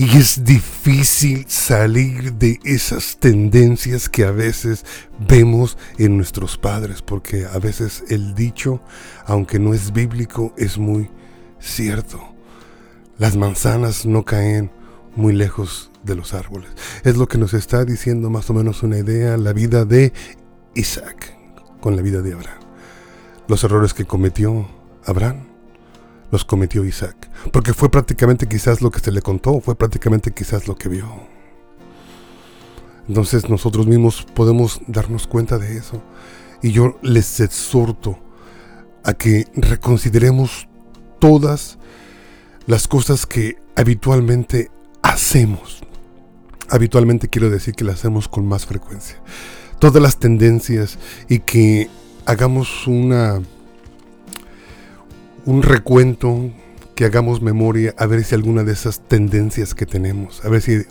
Y 0.01 0.17
es 0.17 0.45
difícil 0.45 1.45
salir 1.47 2.33
de 2.33 2.59
esas 2.65 3.19
tendencias 3.19 4.09
que 4.09 4.25
a 4.25 4.31
veces 4.31 4.87
vemos 5.29 5.77
en 5.99 6.17
nuestros 6.17 6.57
padres, 6.57 7.03
porque 7.03 7.45
a 7.45 7.59
veces 7.59 8.05
el 8.09 8.35
dicho, 8.35 8.81
aunque 9.27 9.59
no 9.59 9.75
es 9.75 9.93
bíblico, 9.93 10.55
es 10.57 10.79
muy 10.79 11.11
cierto. 11.59 12.19
Las 13.19 13.37
manzanas 13.37 14.07
no 14.07 14.25
caen 14.25 14.71
muy 15.17 15.35
lejos 15.35 15.91
de 16.03 16.15
los 16.15 16.33
árboles. 16.33 16.71
Es 17.05 17.19
lo 17.19 17.29
que 17.29 17.37
nos 17.37 17.53
está 17.53 17.85
diciendo 17.85 18.31
más 18.31 18.49
o 18.49 18.55
menos 18.55 18.83
una 18.83 18.97
idea 18.97 19.37
la 19.37 19.53
vida 19.53 19.85
de 19.85 20.15
Isaac 20.75 21.37
con 21.83 21.95
la 21.95 22.01
vida 22.01 22.23
de 22.23 22.33
Abraham. 22.33 22.63
Los 23.49 23.65
errores 23.65 23.93
que 23.93 24.07
cometió 24.07 24.67
Abraham 25.05 25.50
los 26.31 26.45
cometió 26.45 26.85
Isaac, 26.85 27.31
porque 27.53 27.75
fue 27.75 27.91
prácticamente 27.91 28.47
quizás 28.47 28.81
lo 28.81 28.91
que 28.91 29.01
se 29.01 29.13
le 29.13 29.23
contó, 29.23 29.61
fue 29.61 29.75
prácticamente 29.77 30.33
quizás 30.33 30.69
lo 30.69 30.77
que 30.77 30.89
vio. 30.89 31.07
Entonces 33.09 33.49
nosotros 33.49 33.87
mismos 33.87 34.27
podemos 34.35 34.81
darnos 34.87 35.27
cuenta 35.27 35.59
de 35.59 35.77
eso. 35.77 36.03
Y 36.63 36.73
yo 36.73 36.99
les 37.03 37.41
exhorto 37.41 38.19
a 39.03 39.15
que 39.15 39.47
reconsideremos 39.55 40.69
todas 41.19 41.79
las 42.67 42.87
cosas 42.87 43.27
que 43.27 43.57
habitualmente 43.75 44.71
hacemos 45.03 45.81
habitualmente 46.71 47.29
quiero 47.29 47.51
decir 47.51 47.75
que 47.75 47.85
la 47.85 47.93
hacemos 47.93 48.29
con 48.29 48.47
más 48.47 48.65
frecuencia. 48.65 49.17
Todas 49.79 50.03
las 50.03 50.19
tendencias 50.19 50.99
y 51.29 51.41
que 51.41 51.91
hagamos 52.27 52.87
una 52.87 53.43
un 55.47 55.63
recuento, 55.63 56.51
que 56.95 57.05
hagamos 57.05 57.41
memoria, 57.41 57.95
a 57.97 58.07
ver 58.07 58.23
si 58.25 58.35
alguna 58.35 58.63
de 58.63 58.73
esas 58.73 59.01
tendencias 59.01 59.75
que 59.75 59.87
tenemos, 59.87 60.45
a 60.45 60.49
ver 60.49 60.61
si 60.61 60.83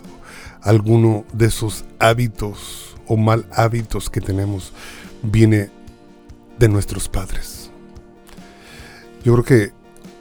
alguno 0.60 1.24
de 1.32 1.46
esos 1.46 1.84
hábitos 1.98 2.96
o 3.06 3.16
mal 3.16 3.46
hábitos 3.52 4.10
que 4.10 4.20
tenemos 4.20 4.72
viene 5.22 5.70
de 6.58 6.68
nuestros 6.68 7.08
padres. 7.08 7.70
Yo 9.24 9.34
creo 9.34 9.44
que 9.44 9.72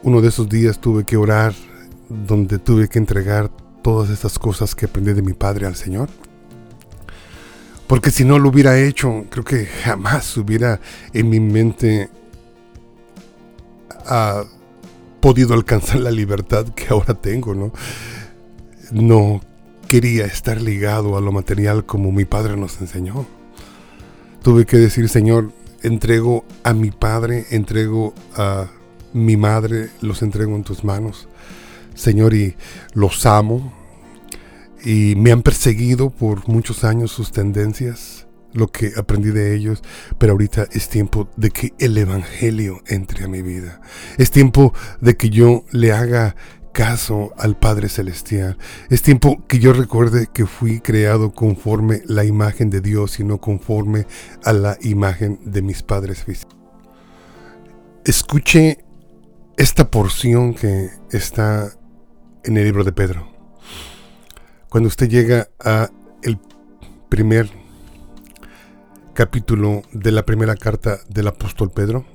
uno 0.04 0.22
de 0.22 0.30
esos 0.30 0.48
días 0.48 0.80
tuve 0.80 1.04
que 1.06 1.18
orar 1.18 1.54
donde 2.08 2.60
tuve 2.60 2.88
que 2.88 3.00
entregar 3.00 3.50
todas 3.82 4.10
estas 4.10 4.40
cosas 4.40 4.76
que 4.76 4.86
aprendí 4.86 5.14
de 5.14 5.22
mi 5.22 5.34
padre 5.34 5.66
al 5.66 5.76
Señor. 5.76 6.10
Porque 7.88 8.12
si 8.12 8.24
no 8.24 8.38
lo 8.38 8.50
hubiera 8.50 8.80
hecho, 8.80 9.26
creo 9.30 9.44
que 9.44 9.66
jamás 9.66 10.38
hubiera 10.38 10.80
en 11.14 11.30
mi 11.30 11.40
mente 11.40 12.10
ah, 14.06 14.44
podido 15.20 15.54
alcanzar 15.54 16.00
la 16.00 16.12
libertad 16.12 16.68
que 16.70 16.88
ahora 16.90 17.14
tengo, 17.14 17.54
¿no? 17.56 17.72
No 18.92 19.42
quería 19.88 20.26
estar 20.26 20.62
ligado 20.62 21.18
a 21.18 21.22
lo 21.22 21.32
material 21.32 21.86
como 21.86 22.12
mi 22.12 22.26
padre 22.26 22.56
nos 22.56 22.80
enseñó. 22.80 23.26
Tuve 24.44 24.66
que 24.66 24.78
decir, 24.78 25.10
Señor, 25.10 25.52
entrego 25.84 26.46
a 26.64 26.74
mi 26.74 26.92
padre, 26.92 27.46
entrego 27.52 28.14
a 28.36 28.68
mi 29.14 29.36
madre, 29.38 29.90
los 30.02 30.22
entrego 30.22 30.56
en 30.56 30.64
tus 30.64 30.84
manos. 30.84 31.28
Señor, 31.96 32.34
y 32.34 32.56
los 32.94 33.26
amo. 33.26 33.74
Y 34.86 35.16
me 35.18 35.32
han 35.32 35.42
perseguido 35.42 36.10
por 36.10 36.48
muchos 36.48 36.84
años 36.86 37.12
sus 37.12 37.32
tendencias, 37.32 38.28
lo 38.54 38.68
que 38.72 38.92
aprendí 38.98 39.30
de 39.30 39.56
ellos, 39.56 39.84
pero 40.18 40.34
ahorita 40.34 40.68
es 40.72 40.90
tiempo 40.90 41.30
de 41.36 41.52
que 41.52 41.74
el 41.80 41.98
Evangelio 41.98 42.82
entre 42.88 43.26
a 43.26 43.28
mi 43.28 43.42
vida. 43.42 43.82
Es 44.18 44.32
tiempo 44.32 44.74
de 45.02 45.16
que 45.18 45.30
yo 45.30 45.66
le 45.72 45.92
haga 45.92 46.36
caso 46.72 47.34
al 47.38 47.58
Padre 47.58 47.90
Celestial. 47.90 48.58
Es 48.90 49.02
tiempo 49.02 49.46
que 49.48 49.60
yo 49.60 49.74
recuerde 49.74 50.28
que 50.32 50.46
fui 50.46 50.80
creado 50.80 51.32
conforme 51.34 52.02
la 52.06 52.24
imagen 52.26 52.70
de 52.70 52.82
Dios 52.82 53.20
y 53.20 53.24
no 53.24 53.40
conforme 53.40 54.06
a 54.44 54.54
la 54.54 54.78
imagen 54.82 55.40
de 55.44 55.62
mis 55.62 55.84
padres 55.84 56.24
físicos. 56.24 56.58
Escuche 58.06 58.80
esta 59.58 59.92
porción 59.92 60.54
que 60.54 60.90
está 61.12 61.72
en 62.44 62.58
el 62.58 62.64
libro 62.64 62.84
de 62.84 62.94
Pedro. 62.94 63.30
Cuando 64.70 64.88
usted 64.88 65.10
llega 65.10 65.50
a 65.60 65.90
el 66.24 66.40
primer 67.10 67.50
capítulo 69.20 69.82
de 69.92 70.14
la 70.14 70.26
primera 70.26 70.56
carta 70.56 71.02
del 71.10 71.28
apóstol 71.28 71.72
Pedro, 71.72 72.06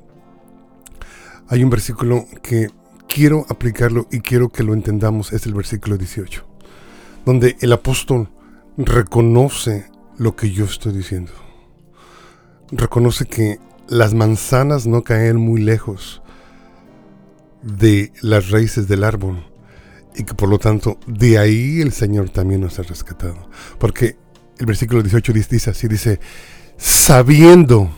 hay 1.49 1.63
un 1.63 1.69
versículo 1.69 2.25
que 2.43 2.71
quiero 3.07 3.45
aplicarlo 3.51 4.09
y 4.11 4.21
quiero 4.21 4.49
que 4.49 4.63
lo 4.63 4.73
entendamos, 4.73 5.35
es 5.35 5.45
el 5.45 5.53
versículo 5.53 5.99
18, 5.99 6.47
donde 7.27 7.59
el 7.61 7.75
apóstol 7.75 8.31
reconoce 8.79 9.85
lo 10.17 10.35
que 10.35 10.51
yo 10.51 10.65
estoy 10.65 10.95
diciendo. 10.95 11.33
Reconoce 12.73 13.27
que 13.27 13.59
las 13.87 14.15
manzanas 14.15 14.87
no 14.87 15.05
caen 15.05 15.37
muy 15.37 15.61
lejos 15.61 16.23
de 17.61 18.15
las 18.23 18.49
raíces 18.49 18.89
del 18.89 19.05
árbol 19.05 19.45
y 20.17 20.25
que 20.25 20.33
por 20.33 20.49
lo 20.49 20.59
tanto 20.59 20.99
de 21.07 21.37
ahí 21.37 21.83
el 21.83 21.93
Señor 21.93 22.31
también 22.31 22.63
nos 22.63 22.79
ha 22.79 22.83
rescatado. 22.83 23.51
Porque 23.79 24.17
el 24.57 24.65
versículo 24.65 25.03
18 25.03 25.35
dice 25.35 25.69
así, 25.69 25.87
dice, 25.87 26.19
sabiendo 26.77 27.91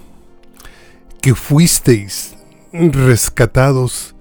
que 1.21 1.35
fuisteis 1.35 2.37
rescatados 2.73 4.14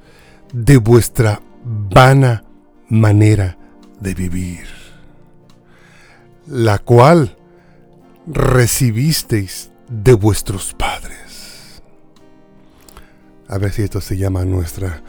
de 0.53 0.77
vuestra 0.77 1.41
vana 1.63 2.43
manera 2.89 3.57
de 3.99 4.13
vivir, 4.13 4.65
la 6.47 6.79
cual 6.79 7.37
recibisteis 8.27 9.71
de 9.89 10.13
vuestros 10.13 10.73
padres. 10.73 11.81
A 13.47 13.57
ver 13.57 13.71
si 13.71 13.83
esto 13.83 14.01
se 14.01 14.17
llama 14.17 14.45
nuestra 14.45 15.03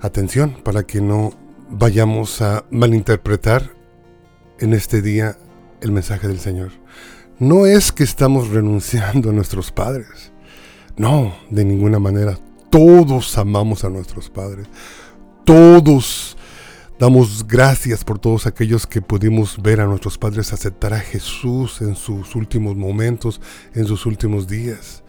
atención 0.00 0.62
para 0.62 0.84
que 0.84 1.00
no 1.00 1.32
vayamos 1.68 2.40
a 2.40 2.64
malinterpretar 2.70 3.70
en 4.58 4.72
este 4.72 5.02
día 5.02 5.36
el 5.80 5.92
mensaje 5.92 6.28
del 6.28 6.40
Señor. 6.40 6.79
No 7.40 7.64
es 7.64 7.90
que 7.90 8.04
estamos 8.04 8.50
renunciando 8.50 9.30
a 9.30 9.32
nuestros 9.32 9.72
padres. 9.72 10.30
No, 10.98 11.34
de 11.48 11.64
ninguna 11.64 11.98
manera. 11.98 12.38
Todos 12.68 13.38
amamos 13.38 13.82
a 13.82 13.88
nuestros 13.88 14.28
padres. 14.28 14.66
Todos 15.46 16.36
damos 16.98 17.46
gracias 17.48 18.04
por 18.04 18.18
todos 18.18 18.46
aquellos 18.46 18.86
que 18.86 19.00
pudimos 19.00 19.56
ver 19.62 19.80
a 19.80 19.86
nuestros 19.86 20.18
padres 20.18 20.52
aceptar 20.52 20.92
a 20.92 21.00
Jesús 21.00 21.80
en 21.80 21.96
sus 21.96 22.36
últimos 22.36 22.76
momentos, 22.76 23.40
en 23.74 23.86
sus 23.86 24.04
últimos 24.04 24.46
días. 24.46 25.02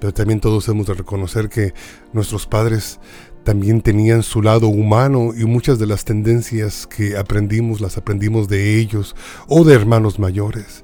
Pero 0.00 0.14
también 0.14 0.40
todos 0.40 0.66
hemos 0.68 0.86
de 0.86 0.94
reconocer 0.94 1.50
que 1.50 1.74
nuestros 2.14 2.46
padres 2.46 2.98
también 3.44 3.82
tenían 3.82 4.22
su 4.22 4.40
lado 4.40 4.68
humano 4.68 5.32
y 5.36 5.44
muchas 5.44 5.78
de 5.78 5.86
las 5.86 6.06
tendencias 6.06 6.86
que 6.86 7.18
aprendimos 7.18 7.82
las 7.82 7.98
aprendimos 7.98 8.48
de 8.48 8.78
ellos 8.78 9.14
o 9.48 9.64
de 9.64 9.74
hermanos 9.74 10.18
mayores. 10.18 10.82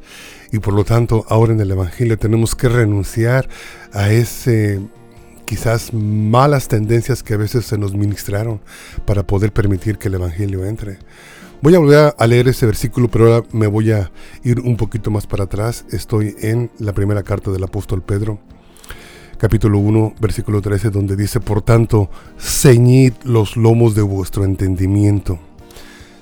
Y 0.55 0.61
por 0.61 0.73
lo 0.73 0.85
tanto, 0.85 1.27
ahora 1.29 1.53
en 1.53 1.59
el 1.59 1.73
Evangelio 1.73 2.17
tenemos 2.17 2.55
que 2.55 2.69
renunciar 2.69 3.49
a 3.93 4.13
ese 4.13 4.81
quizás 5.47 5.93
malas 5.93 6.69
tendencias 6.69 7.25
que 7.25 7.35
a 7.35 7.37
veces 7.37 7.67
se 7.67 7.77
nos 7.77 7.93
ministraron 7.93 8.61
para 9.05 9.27
poder 9.27 9.53
permitir 9.53 9.99
que 9.99 10.07
el 10.07 10.15
Evangelio 10.15 10.65
entre. 10.65 10.99
Voy 11.61 11.75
a 11.75 11.81
volver 11.81 12.15
a 12.17 12.27
leer 12.29 12.47
ese 12.47 12.67
versículo, 12.67 13.11
pero 13.11 13.35
ahora 13.35 13.47
me 13.51 13.67
voy 13.67 13.91
a 13.91 14.13
ir 14.45 14.61
un 14.61 14.77
poquito 14.77 15.11
más 15.11 15.27
para 15.27 15.43
atrás. 15.43 15.87
Estoy 15.91 16.37
en 16.39 16.71
la 16.79 16.93
primera 16.93 17.25
carta 17.25 17.51
del 17.51 17.65
apóstol 17.65 18.03
Pedro, 18.03 18.39
capítulo 19.39 19.81
1, 19.81 20.15
versículo 20.21 20.63
13, 20.63 20.91
donde 20.91 21.17
dice, 21.17 21.41
por 21.41 21.63
tanto, 21.63 22.11
ceñid 22.39 23.15
los 23.25 23.57
lomos 23.57 23.97
de 23.97 24.03
vuestro 24.03 24.45
entendimiento, 24.45 25.37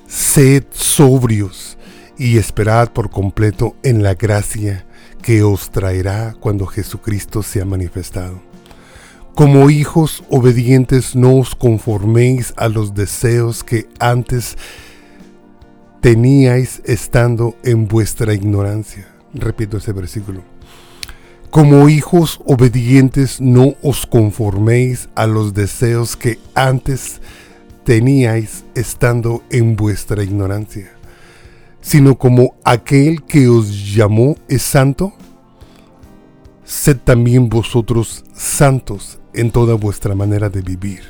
sed 0.06 0.64
sobrios 0.70 1.76
y 2.18 2.38
esperad 2.38 2.92
por 2.92 3.10
completo 3.10 3.76
en 3.82 4.02
la 4.02 4.14
gracia 4.14 4.86
que 5.22 5.42
os 5.42 5.70
traerá 5.70 6.34
cuando 6.38 6.66
Jesucristo 6.66 7.42
sea 7.42 7.64
manifestado. 7.64 8.40
Como 9.34 9.70
hijos 9.70 10.22
obedientes 10.28 11.16
no 11.16 11.36
os 11.36 11.54
conforméis 11.54 12.52
a 12.56 12.68
los 12.68 12.94
deseos 12.94 13.64
que 13.64 13.88
antes 13.98 14.58
teníais 16.02 16.82
estando 16.84 17.56
en 17.62 17.88
vuestra 17.88 18.34
ignorancia. 18.34 19.06
Repito 19.32 19.78
ese 19.78 19.92
versículo. 19.92 20.42
Como 21.50 21.88
hijos 21.88 22.40
obedientes 22.44 23.40
no 23.40 23.74
os 23.82 24.06
conforméis 24.06 25.08
a 25.14 25.26
los 25.26 25.54
deseos 25.54 26.16
que 26.16 26.38
antes 26.54 27.20
teníais 27.84 28.64
estando 28.74 29.42
en 29.50 29.76
vuestra 29.76 30.22
ignorancia, 30.22 30.92
sino 31.82 32.16
como 32.16 32.54
aquel 32.64 33.22
que 33.24 33.48
os 33.48 33.94
llamó 33.94 34.36
es 34.48 34.62
santo, 34.62 35.12
sed 36.64 36.96
también 37.04 37.50
vosotros 37.50 38.24
santos 38.32 39.18
en 39.34 39.50
toda 39.50 39.74
vuestra 39.74 40.14
manera 40.14 40.48
de 40.48 40.62
vivir. 40.62 41.02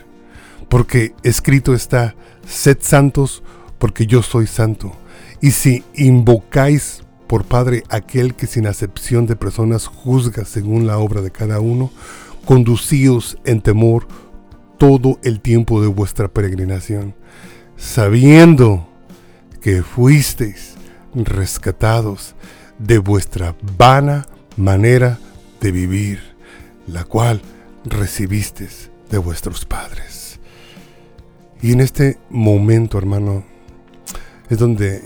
Porque 0.68 1.14
escrito 1.22 1.74
está, 1.74 2.16
sed 2.46 2.78
santos 2.80 3.42
porque 3.78 4.06
yo 4.06 4.22
soy 4.22 4.46
santo. 4.46 4.92
Y 5.40 5.52
si 5.52 5.84
invocáis 5.94 7.02
por 7.26 7.44
Padre 7.44 7.84
aquel 7.88 8.34
que 8.34 8.46
sin 8.46 8.66
acepción 8.66 9.26
de 9.26 9.36
personas 9.36 9.86
juzga 9.86 10.44
según 10.44 10.86
la 10.86 10.98
obra 10.98 11.20
de 11.20 11.30
cada 11.30 11.60
uno, 11.60 11.90
conducíos 12.44 13.38
en 13.44 13.60
temor 13.60 14.08
todo 14.78 15.18
el 15.22 15.40
tiempo 15.40 15.80
de 15.82 15.88
vuestra 15.88 16.28
peregrinación, 16.28 17.14
sabiendo 17.76 18.88
que 19.62 19.82
fuisteis 19.82 20.74
rescatados 21.14 22.34
de 22.78 22.98
vuestra 22.98 23.54
vana 23.78 24.26
manera 24.56 25.18
de 25.60 25.72
vivir, 25.72 26.20
la 26.86 27.04
cual 27.04 27.40
recibiste 27.84 28.68
de 29.10 29.18
vuestros 29.18 29.64
padres. 29.64 30.40
Y 31.62 31.72
en 31.72 31.80
este 31.80 32.18
momento, 32.28 32.98
hermano, 32.98 33.44
es 34.50 34.58
donde 34.58 35.00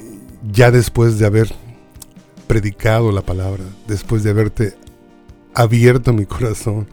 ya 0.50 0.70
después 0.70 1.18
de 1.18 1.26
haber 1.26 1.52
predicado 2.46 3.12
la 3.12 3.22
palabra, 3.22 3.64
después 3.86 4.22
de 4.22 4.30
haberte 4.30 4.74
abierto 5.54 6.12
mi 6.12 6.24
corazón, 6.24 6.88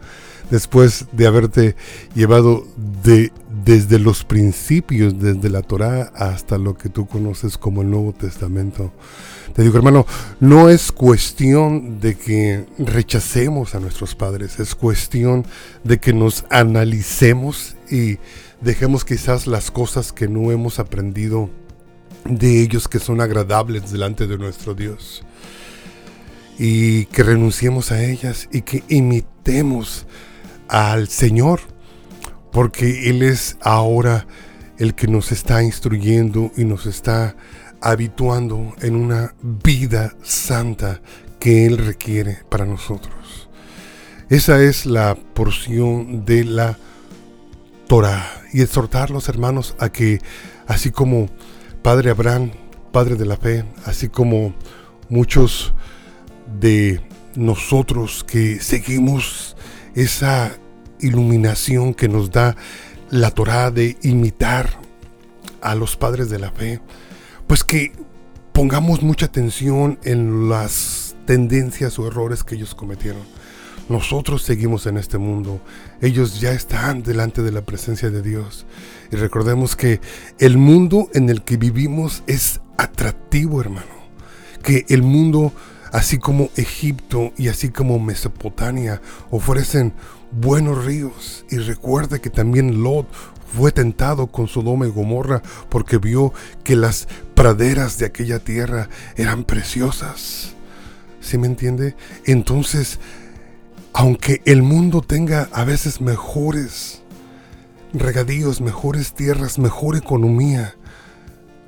después 0.49 1.06
de 1.13 1.28
haberte 1.28 1.76
llevado 2.13 2.67
de, 3.04 3.32
desde 3.63 3.99
los 3.99 4.23
principios, 4.23 5.19
desde 5.19 5.49
la 5.49 5.62
Torá 5.62 6.12
hasta 6.15 6.58
lo 6.58 6.78
que 6.78 6.89
tú 6.89 7.06
conoces 7.06 7.58
como 7.58 7.82
el 7.82 7.89
Nuevo 7.89 8.13
Testamento. 8.13 8.91
Te 9.54 9.62
digo, 9.62 9.78
hermano, 9.78 10.06
no 10.39 10.69
es 10.69 10.91
cuestión 10.91 11.99
de 11.99 12.15
que 12.15 12.65
rechacemos 12.80 13.76
a 13.76 13.80
nuestros 13.80 14.15
padres, 14.15 14.60
es 14.60 14.76
cuestión 14.76 15.45
de 15.84 15.99
que 15.99 16.13
nos 16.13 16.45
analicemos 16.49 17.76
y 17.89 18.17
dejemos 18.62 19.06
quizás 19.06 19.47
las 19.47 19.69
cosas 19.69 20.12
que 20.12 20.28
no 20.28 20.52
hemos 20.52 20.80
aprendido 20.80 21.49
de 22.26 22.62
ellos 22.62 22.88
que 22.88 22.99
son 22.99 23.21
agradables 23.21 23.91
delante 23.91 24.28
de 24.28 24.38
nuestro 24.38 24.73
Dios. 24.73 25.23
Y 26.58 27.06
que 27.08 27.23
renunciemos 27.23 27.91
a 27.91 28.04
ellas 28.04 28.47
y 28.52 28.62
que 28.62 28.84
imitemos 28.88 30.06
al 30.67 31.08
Señor, 31.08 31.62
porque 32.54 33.10
Él 33.10 33.24
es 33.24 33.58
ahora 33.62 34.26
el 34.78 34.96
que 34.96 35.08
nos 35.08 35.32
está 35.34 35.62
instruyendo 35.63 36.52
y 36.56 36.63
nos 36.63 36.86
está 36.86 37.36
habituando 37.82 38.74
en 38.82 38.96
una 38.96 39.36
vida 39.42 40.16
santa 40.24 41.02
que 41.39 41.66
Él 41.66 41.78
requiere 41.78 42.39
para 42.50 42.66
nosotros. 42.66 43.50
Esa 44.30 44.63
es 44.63 44.86
la 44.86 45.16
porción 45.16 46.24
de 46.26 46.46
la 46.46 46.78
Torah. 47.88 48.42
Y 48.54 48.62
exhortar 48.62 49.10
a 49.10 49.13
los 49.13 49.28
hermanos 49.30 49.76
a 49.80 49.89
que, 49.89 50.22
así 50.68 50.92
como 50.92 51.30
Padre 51.82 52.12
Abraham, 52.12 52.52
Padre 52.92 53.16
de 53.16 53.26
la 53.26 53.36
fe, 53.36 53.66
así 53.86 54.10
como 54.10 54.54
muchos 55.10 55.74
de 56.60 57.02
nosotros 57.36 58.24
que 58.24 58.60
seguimos 58.60 59.58
esa 59.96 60.58
iluminación 61.04 61.94
que 61.94 62.08
nos 62.08 62.32
da 62.32 62.56
la 63.10 63.32
Torah 63.32 63.70
de 63.70 63.98
imitar 64.02 64.70
a 65.62 65.76
los 65.76 65.96
padres 65.96 66.30
de 66.30 66.39
la 66.39 66.52
fe, 66.52 66.80
pues 67.48 67.63
que 67.63 67.92
pongamos 68.52 69.04
mucha 69.04 69.28
atención 69.28 70.00
en 70.04 70.50
las 70.50 71.16
tendencias 71.26 72.00
o 72.00 72.08
errores 72.08 72.44
que 72.44 72.56
ellos 72.56 72.76
cometieron. 72.76 73.22
Nosotros 73.89 74.44
seguimos 74.44 74.86
en 74.86 74.98
este 74.98 75.18
mundo, 75.18 75.60
ellos 76.02 76.39
ya 76.39 76.52
están 76.52 77.04
delante 77.04 77.42
de 77.42 77.52
la 77.52 77.62
presencia 77.62 78.10
de 78.10 78.22
Dios. 78.22 78.66
Y 79.12 79.18
recordemos 79.18 79.76
que 79.76 80.00
el 80.39 80.58
mundo 80.58 81.10
en 81.13 81.30
el 81.30 81.44
que 81.44 81.58
vivimos 81.58 82.24
es 82.26 82.62
atractivo, 82.78 83.60
hermano. 83.60 84.04
Que 84.63 84.86
el 84.88 85.04
mundo, 85.04 85.52
así 85.93 86.17
como 86.17 86.49
Egipto 86.58 87.32
y 87.38 87.47
así 87.47 87.69
como 87.69 87.99
Mesopotamia, 87.99 88.99
ofrecen 89.29 89.93
buenos 90.32 90.84
ríos. 90.84 91.45
Y 91.49 91.58
recuerde 91.58 92.19
que 92.19 92.32
también 92.32 92.82
Lot 92.84 93.08
fue 93.56 93.71
tentado 93.71 94.27
con 94.27 94.47
Sodoma 94.47 94.88
y 94.88 94.89
Gomorra 94.89 95.43
porque 95.69 95.99
vio 95.99 96.34
que 96.63 96.75
las 96.75 97.08
praderas 97.36 97.99
de 97.99 98.08
aquella 98.08 98.39
tierra 98.39 98.89
eran 99.15 99.43
preciosas. 99.43 100.56
¿Sí 101.21 101.38
me 101.38 101.45
entiende? 101.45 101.95
Entonces, 102.25 102.99
aunque 103.93 104.41
el 104.45 104.63
mundo 104.63 105.01
tenga 105.01 105.47
a 105.53 105.63
veces 105.63 106.01
mejores 106.01 107.03
regadíos, 107.93 108.62
mejores 108.62 109.13
tierras, 109.13 109.60
mejor 109.60 109.95
economía, 109.95 110.75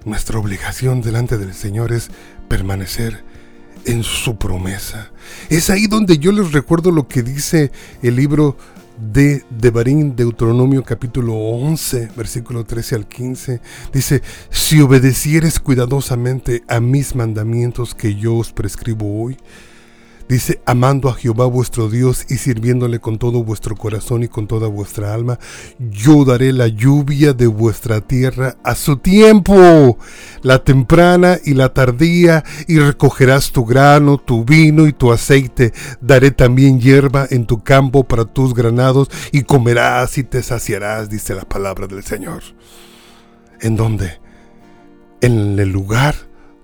nuestra 0.04 0.40
obligación 0.40 1.02
delante 1.02 1.38
del 1.38 1.54
Señor 1.54 1.92
es 1.92 2.10
permanecer 2.48 3.24
en 3.86 4.04
su 4.04 4.38
promesa. 4.38 5.12
Es 5.50 5.70
ahí 5.70 5.88
donde 5.88 6.18
yo 6.18 6.32
les 6.32 6.52
recuerdo 6.52 6.92
lo 6.92 7.08
que 7.08 7.24
dice 7.24 7.72
el 8.02 8.16
libro 8.16 8.58
de 8.98 9.44
Devarim, 9.50 10.16
Deuteronomio 10.16 10.84
capítulo 10.84 11.34
11, 11.36 12.12
versículo 12.16 12.64
13 12.64 12.96
al 12.96 13.08
15. 13.08 13.62
Dice, 13.94 14.22
si 14.50 14.80
obedecieres 14.80 15.60
cuidadosamente 15.60 16.64
a 16.68 16.80
mis 16.80 17.16
mandamientos 17.16 17.94
que 17.94 18.16
yo 18.16 18.36
os 18.36 18.52
prescribo 18.52 19.22
hoy, 19.22 19.38
Dice, 20.28 20.60
amando 20.66 21.08
a 21.08 21.14
Jehová 21.14 21.46
vuestro 21.46 21.88
Dios 21.88 22.26
y 22.30 22.38
sirviéndole 22.38 23.00
con 23.00 23.20
todo 23.20 23.44
vuestro 23.44 23.76
corazón 23.76 24.24
y 24.24 24.28
con 24.28 24.48
toda 24.48 24.68
vuestra 24.68 25.14
alma, 25.14 25.38
yo 25.78 26.26
daré 26.26 26.52
la 26.52 26.68
lluvia 26.68 27.34
de 27.34 27.46
vuestra 27.46 28.02
tierra 28.02 28.58
a 28.64 28.74
su 28.74 28.98
tiempo, 28.98 30.00
la 30.42 30.64
temprana 30.64 31.38
y 31.46 31.54
la 31.54 31.74
tardía, 31.74 32.44
y 32.68 32.80
recogerás 32.80 33.52
tu 33.52 33.66
grano, 33.66 34.18
tu 34.18 34.44
vino 34.44 34.88
y 34.88 34.94
tu 34.94 35.12
aceite. 35.12 35.74
Daré 36.02 36.32
también 36.32 36.80
hierba 36.82 37.28
en 37.30 37.46
tu 37.46 37.62
campo 37.64 38.04
para 38.04 38.26
tus 38.26 38.56
granados, 38.56 39.12
y 39.32 39.44
comerás 39.44 40.18
y 40.18 40.24
te 40.24 40.42
saciarás, 40.42 41.08
dice 41.08 41.36
la 41.36 41.46
palabra 41.46 41.86
del 41.86 42.04
Señor. 42.04 42.42
¿En 43.62 43.76
dónde? 43.76 44.20
En 45.22 45.60
el 45.60 45.70
lugar 45.70 46.16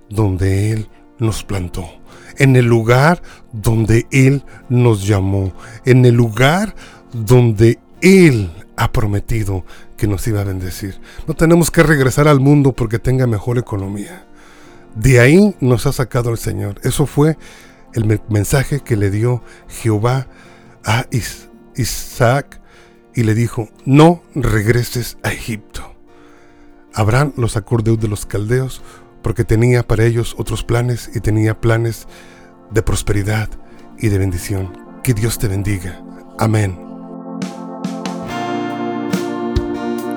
donde 0.10 0.72
Él 0.72 0.90
nos 1.20 1.44
plantó 1.44 2.01
en 2.38 2.56
el 2.56 2.66
lugar 2.66 3.22
donde 3.52 4.08
Él 4.12 4.44
nos 4.70 5.08
llamó, 5.08 5.54
en 5.86 6.06
el 6.06 6.16
lugar 6.16 6.76
donde 7.14 7.80
Él 8.02 8.52
ha 8.78 8.92
prometido 8.92 9.66
que 9.98 10.08
nos 10.08 10.28
iba 10.28 10.42
a 10.42 10.46
bendecir. 10.46 11.00
No 11.28 11.36
tenemos 11.36 11.70
que 11.70 11.84
regresar 11.84 12.28
al 12.28 12.40
mundo 12.40 12.74
porque 12.74 13.00
tenga 13.00 13.28
mejor 13.28 13.58
economía. 13.58 14.26
De 14.96 15.20
ahí 15.20 15.56
nos 15.60 15.86
ha 15.86 15.94
sacado 15.94 16.32
el 16.32 16.38
Señor. 16.38 16.82
Eso 16.84 17.06
fue 17.06 17.38
el 17.94 18.22
mensaje 18.30 18.80
que 18.80 18.98
le 18.98 19.12
dio 19.12 19.44
Jehová 19.68 20.28
a 20.84 21.06
Isaac 21.76 22.62
y 23.14 23.24
le 23.24 23.34
dijo, 23.34 23.70
no 23.86 24.24
regreses 24.36 25.18
a 25.24 25.32
Egipto. 25.32 25.96
Abraham 26.94 27.34
los 27.38 27.54
sacó 27.54 27.78
de 27.78 28.08
los 28.08 28.26
caldeos 28.26 28.82
porque 29.22 29.44
tenía 29.44 29.84
para 29.84 30.06
ellos 30.06 30.36
otros 30.38 30.64
planes 30.64 31.10
y 31.14 31.20
tenía 31.20 31.60
planes 31.60 32.08
de 32.72 32.82
prosperidad 32.82 33.50
y 33.98 34.10
de 34.10 34.18
bendición. 34.18 34.78
Que 35.04 35.14
Dios 35.14 35.38
te 35.38 35.48
bendiga. 35.48 36.02
Amén. 36.38 36.78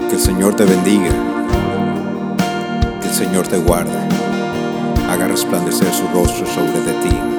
Que 0.08 0.16
el 0.16 0.20
Señor 0.20 0.54
te 0.56 0.64
bendiga. 0.64 1.10
Que 3.00 3.08
el 3.08 3.14
Señor 3.14 3.46
te 3.48 3.58
guarde. 3.58 3.98
Haga 5.08 5.28
resplandecer 5.28 5.92
su 5.92 6.06
rostro 6.08 6.46
sobre 6.46 6.80
de 6.80 6.92
ti. 7.02 7.34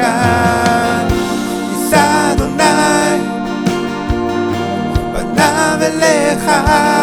God 0.00 1.12
is 1.12 1.92
Adonai, 1.92 3.20
Panav 5.12 5.80
Elecha. 5.88 6.99